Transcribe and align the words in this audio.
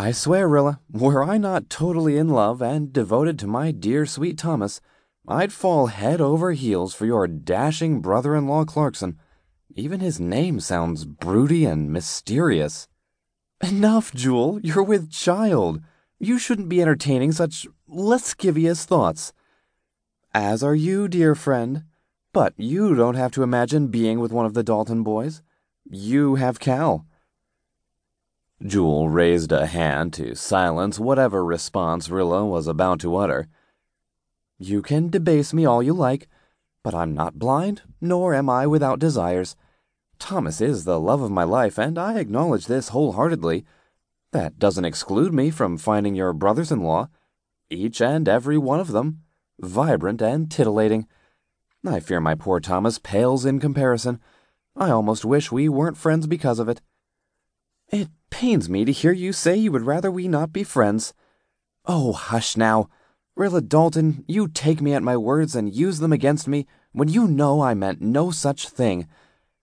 I 0.00 0.12
swear, 0.12 0.48
Rilla, 0.48 0.80
were 0.90 1.22
I 1.22 1.36
not 1.36 1.68
totally 1.68 2.16
in 2.16 2.30
love 2.30 2.62
and 2.62 2.90
devoted 2.90 3.38
to 3.38 3.46
my 3.46 3.70
dear 3.70 4.06
sweet 4.06 4.38
Thomas, 4.38 4.80
I'd 5.28 5.52
fall 5.52 5.88
head 5.88 6.22
over 6.22 6.52
heels 6.52 6.94
for 6.94 7.04
your 7.04 7.28
dashing 7.28 8.00
brother 8.00 8.34
in 8.34 8.46
law 8.46 8.64
Clarkson. 8.64 9.18
Even 9.74 10.00
his 10.00 10.18
name 10.18 10.58
sounds 10.58 11.04
broody 11.04 11.66
and 11.66 11.92
mysterious. 11.92 12.88
Enough, 13.60 14.14
Jewel, 14.14 14.58
you're 14.62 14.82
with 14.82 15.12
child. 15.12 15.82
You 16.18 16.38
shouldn't 16.38 16.70
be 16.70 16.80
entertaining 16.80 17.32
such 17.32 17.66
lascivious 17.86 18.86
thoughts. 18.86 19.34
As 20.32 20.62
are 20.62 20.74
you, 20.74 21.08
dear 21.08 21.34
friend. 21.34 21.84
But 22.32 22.54
you 22.56 22.94
don't 22.94 23.16
have 23.16 23.32
to 23.32 23.42
imagine 23.42 23.88
being 23.88 24.18
with 24.18 24.32
one 24.32 24.46
of 24.46 24.54
the 24.54 24.62
Dalton 24.62 25.02
boys. 25.02 25.42
You 25.84 26.36
have 26.36 26.58
Cal. 26.58 27.04
Jewel 28.62 29.08
raised 29.08 29.52
a 29.52 29.66
hand 29.66 30.12
to 30.14 30.34
silence 30.34 30.98
whatever 30.98 31.42
response 31.42 32.10
Rilla 32.10 32.44
was 32.44 32.66
about 32.66 33.00
to 33.00 33.16
utter. 33.16 33.48
You 34.58 34.82
can 34.82 35.08
debase 35.08 35.54
me 35.54 35.64
all 35.64 35.82
you 35.82 35.94
like, 35.94 36.28
but 36.82 36.94
I'm 36.94 37.14
not 37.14 37.38
blind, 37.38 37.82
nor 38.02 38.34
am 38.34 38.50
I 38.50 38.66
without 38.66 38.98
desires. 38.98 39.56
Thomas 40.18 40.60
is 40.60 40.84
the 40.84 41.00
love 41.00 41.22
of 41.22 41.30
my 41.30 41.44
life, 41.44 41.78
and 41.78 41.98
I 41.98 42.18
acknowledge 42.18 42.66
this 42.66 42.88
wholeheartedly. 42.88 43.64
That 44.32 44.58
doesn't 44.58 44.84
exclude 44.84 45.32
me 45.32 45.50
from 45.50 45.78
finding 45.78 46.14
your 46.14 46.34
brothers 46.34 46.70
in 46.70 46.82
law, 46.82 47.08
each 47.70 48.02
and 48.02 48.28
every 48.28 48.58
one 48.58 48.78
of 48.78 48.92
them, 48.92 49.22
vibrant 49.58 50.20
and 50.20 50.50
titillating. 50.50 51.06
I 51.86 52.00
fear 52.00 52.20
my 52.20 52.34
poor 52.34 52.60
Thomas 52.60 52.98
pales 52.98 53.46
in 53.46 53.58
comparison. 53.58 54.20
I 54.76 54.90
almost 54.90 55.24
wish 55.24 55.50
we 55.50 55.66
weren't 55.68 55.96
friends 55.96 56.26
because 56.26 56.58
of 56.58 56.68
it. 56.68 56.82
It 57.90 58.08
pains 58.30 58.68
me 58.68 58.84
to 58.84 58.92
hear 58.92 59.12
you 59.12 59.32
say 59.32 59.56
you 59.56 59.72
would 59.72 59.82
rather 59.82 60.10
we 60.10 60.28
not 60.28 60.52
be 60.52 60.62
friends. 60.62 61.12
Oh, 61.86 62.12
hush 62.12 62.56
now. 62.56 62.88
Rilla 63.34 63.60
Dalton, 63.60 64.24
you 64.28 64.46
take 64.46 64.80
me 64.80 64.94
at 64.94 65.02
my 65.02 65.16
words 65.16 65.56
and 65.56 65.74
use 65.74 65.98
them 65.98 66.12
against 66.12 66.46
me 66.46 66.66
when 66.92 67.08
you 67.08 67.26
know 67.26 67.60
I 67.60 67.74
meant 67.74 68.00
no 68.00 68.30
such 68.30 68.68
thing. 68.68 69.08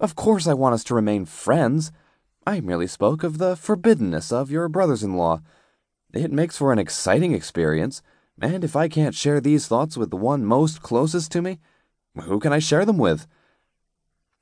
Of 0.00 0.16
course 0.16 0.46
I 0.46 0.54
want 0.54 0.74
us 0.74 0.84
to 0.84 0.94
remain 0.94 1.26
friends. 1.26 1.92
I 2.46 2.60
merely 2.60 2.86
spoke 2.86 3.22
of 3.22 3.38
the 3.38 3.54
forbiddenness 3.56 4.32
of 4.32 4.50
your 4.50 4.68
brothers 4.68 5.04
in 5.04 5.16
law. 5.16 5.42
It 6.12 6.32
makes 6.32 6.56
for 6.56 6.72
an 6.72 6.78
exciting 6.78 7.34
experience, 7.34 8.02
and 8.40 8.64
if 8.64 8.74
I 8.74 8.88
can't 8.88 9.14
share 9.14 9.40
these 9.40 9.68
thoughts 9.68 9.96
with 9.96 10.10
the 10.10 10.16
one 10.16 10.44
most 10.44 10.82
closest 10.82 11.30
to 11.32 11.42
me, 11.42 11.58
who 12.22 12.40
can 12.40 12.52
I 12.52 12.58
share 12.58 12.84
them 12.84 12.98
with? 12.98 13.26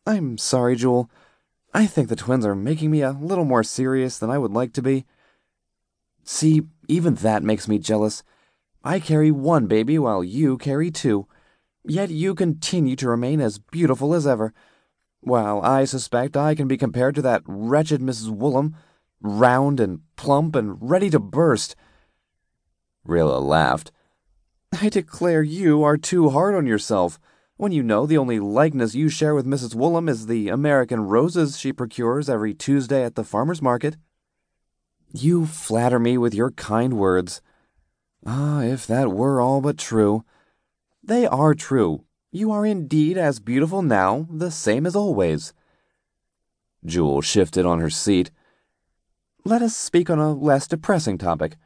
I'm 0.06 0.39
sorry, 0.39 0.77
Jewel. 0.77 1.11
I 1.77 1.84
think 1.84 2.08
the 2.08 2.16
twins 2.16 2.46
are 2.46 2.55
making 2.55 2.91
me 2.91 3.02
a 3.02 3.10
little 3.10 3.44
more 3.44 3.62
serious 3.62 4.16
than 4.16 4.30
I 4.30 4.38
would 4.38 4.50
like 4.50 4.72
to 4.72 4.82
be. 4.82 5.05
See, 6.24 6.62
even 6.88 7.16
that 7.16 7.42
makes 7.42 7.69
me 7.69 7.78
jealous. 7.78 8.22
I 8.82 8.98
carry 8.98 9.30
one 9.30 9.66
baby 9.66 9.98
while 9.98 10.24
you 10.24 10.56
carry 10.56 10.91
two, 10.91 11.27
yet 11.84 12.08
you 12.08 12.34
continue 12.34 12.97
to 12.97 13.10
remain 13.10 13.42
as 13.42 13.58
beautiful 13.58 14.14
as 14.14 14.27
ever 14.27 14.54
while 15.20 15.60
I 15.60 15.84
suspect 15.84 16.34
I 16.34 16.54
can 16.54 16.66
be 16.66 16.78
compared 16.78 17.14
to 17.16 17.22
that 17.22 17.42
wretched 17.44 18.00
Mrs. 18.00 18.30
Woolham, 18.30 18.74
round 19.20 19.78
and 19.78 20.00
plump 20.16 20.56
and 20.56 20.78
ready 20.80 21.10
to 21.10 21.19
burst. 21.19 21.77
Rilla 23.04 23.38
laughed. 23.38 23.92
I 24.80 24.88
declare 24.88 25.42
you 25.42 25.82
are 25.82 25.98
too 25.98 26.30
hard 26.30 26.54
on 26.54 26.66
yourself 26.66 27.20
when 27.57 27.73
you 27.73 27.83
know 27.83 28.05
the 28.07 28.19
only 28.19 28.39
likeness 28.39 28.95
you 28.95 29.09
share 29.09 29.35
with 29.35 29.47
Mrs. 29.47 29.75
Woolham 29.75 30.09
is 30.09 30.27
the 30.27 30.49
American 30.49 31.01
roses 31.01 31.59
she 31.59 31.73
procures 31.73 32.29
every 32.29 32.53
Tuesday 32.53 33.03
at 33.03 33.15
the 33.15 33.25
farmer's 33.25 33.62
market. 33.62 33.97
You 35.12 35.47
flatter 35.47 35.99
me 35.99 36.19
with 36.19 36.34
your 36.34 36.51
kind 36.51 36.95
words. 36.95 37.41
Ah, 38.27 38.61
if 38.61 38.87
that 38.87 39.11
were 39.11 39.41
all 39.41 39.61
but 39.61 39.79
true. 39.79 40.25
They 41.03 41.27
are 41.27 41.55
true, 41.55 42.05
you 42.31 42.51
are 42.51 42.66
indeed 42.66 43.16
as 43.16 43.41
beautiful 43.41 43.81
now, 43.81 44.27
the 44.31 44.50
same 44.50 44.84
as 44.84 44.95
always. 44.95 45.55
Jewel 46.84 47.22
shifted 47.22 47.65
on 47.65 47.81
her 47.81 47.89
seat. 47.89 48.31
Let 49.45 49.62
us 49.62 49.75
speak 49.75 50.11
on 50.11 50.19
a 50.19 50.34
less 50.34 50.69
depressing 50.69 51.16
topic. 51.16 51.56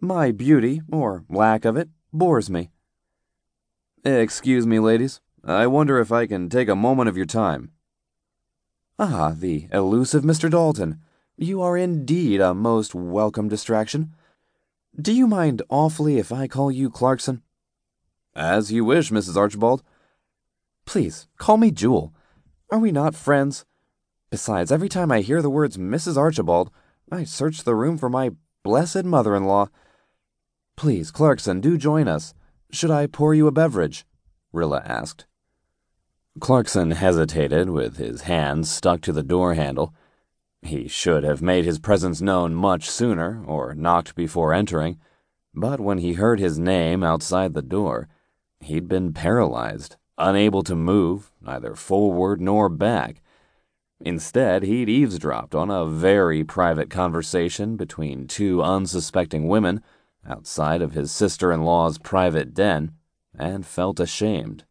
My 0.00 0.32
beauty, 0.32 0.82
or 0.90 1.24
lack 1.28 1.64
of 1.64 1.76
it, 1.76 1.90
bores 2.12 2.50
me. 2.50 2.71
Excuse 4.04 4.66
me, 4.66 4.80
ladies. 4.80 5.20
I 5.44 5.68
wonder 5.68 6.00
if 6.00 6.10
I 6.10 6.26
can 6.26 6.48
take 6.48 6.68
a 6.68 6.74
moment 6.74 7.08
of 7.08 7.16
your 7.16 7.26
time. 7.26 7.70
Ah, 8.98 9.32
the 9.36 9.68
elusive 9.72 10.24
Mr. 10.24 10.50
Dalton. 10.50 10.98
You 11.36 11.62
are 11.62 11.76
indeed 11.76 12.40
a 12.40 12.52
most 12.52 12.96
welcome 12.96 13.48
distraction. 13.48 14.12
Do 15.00 15.12
you 15.12 15.28
mind 15.28 15.62
awfully 15.70 16.18
if 16.18 16.32
I 16.32 16.48
call 16.48 16.72
you 16.72 16.90
Clarkson? 16.90 17.42
As 18.34 18.72
you 18.72 18.84
wish, 18.84 19.10
Mrs. 19.10 19.36
Archibald. 19.36 19.84
Please, 20.84 21.28
call 21.38 21.56
me 21.56 21.70
Jewel. 21.70 22.12
Are 22.70 22.80
we 22.80 22.90
not 22.90 23.14
friends? 23.14 23.64
Besides, 24.30 24.72
every 24.72 24.88
time 24.88 25.12
I 25.12 25.20
hear 25.20 25.40
the 25.40 25.50
words 25.50 25.76
Mrs. 25.76 26.16
Archibald, 26.16 26.72
I 27.12 27.22
search 27.22 27.62
the 27.62 27.76
room 27.76 27.98
for 27.98 28.10
my 28.10 28.32
blessed 28.64 29.04
mother 29.04 29.36
in 29.36 29.44
law. 29.44 29.68
Please, 30.76 31.12
Clarkson, 31.12 31.60
do 31.60 31.78
join 31.78 32.08
us. 32.08 32.34
Should 32.72 32.90
I 32.90 33.06
pour 33.06 33.34
you 33.34 33.46
a 33.46 33.52
beverage? 33.52 34.04
Rilla 34.52 34.82
asked. 34.84 35.26
Clarkson 36.40 36.92
hesitated, 36.92 37.70
with 37.70 37.98
his 37.98 38.22
hands 38.22 38.70
stuck 38.70 39.00
to 39.02 39.12
the 39.12 39.22
door 39.22 39.54
handle. 39.54 39.94
He 40.62 40.88
should 40.88 41.24
have 41.24 41.42
made 41.42 41.64
his 41.64 41.78
presence 41.78 42.20
known 42.20 42.54
much 42.54 42.88
sooner, 42.88 43.44
or 43.46 43.74
knocked 43.74 44.14
before 44.14 44.54
entering, 44.54 44.98
but 45.54 45.80
when 45.80 45.98
he 45.98 46.14
heard 46.14 46.40
his 46.40 46.58
name 46.58 47.02
outside 47.02 47.52
the 47.52 47.62
door, 47.62 48.08
He'd 48.62 48.86
been 48.88 49.12
paralyzed, 49.12 49.96
unable 50.16 50.62
to 50.62 50.76
move, 50.76 51.32
neither 51.40 51.74
forward 51.74 52.40
nor 52.40 52.68
back. 52.68 53.20
Instead, 54.00 54.62
he'd 54.62 54.88
eavesdropped 54.88 55.54
on 55.54 55.68
a 55.68 55.86
very 55.86 56.44
private 56.44 56.88
conversation 56.88 57.76
between 57.76 58.28
two 58.28 58.62
unsuspecting 58.62 59.48
women 59.48 59.82
outside 60.28 60.82
of 60.82 60.92
his 60.92 61.10
sister 61.10 61.52
in 61.52 61.62
law's 61.62 61.98
private 61.98 62.54
den 62.54 62.92
and 63.34 63.66
felt 63.66 64.00
ashamed. 64.00 64.64